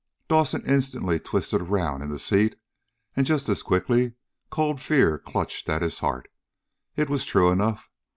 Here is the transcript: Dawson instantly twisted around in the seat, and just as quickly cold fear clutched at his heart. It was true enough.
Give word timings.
Dawson 0.27 0.63
instantly 0.65 1.19
twisted 1.19 1.61
around 1.61 2.01
in 2.01 2.09
the 2.09 2.17
seat, 2.17 2.55
and 3.15 3.23
just 3.23 3.47
as 3.49 3.61
quickly 3.61 4.13
cold 4.49 4.81
fear 4.81 5.19
clutched 5.19 5.69
at 5.69 5.83
his 5.83 5.99
heart. 5.99 6.27
It 6.95 7.07
was 7.07 7.23
true 7.23 7.51
enough. 7.51 7.87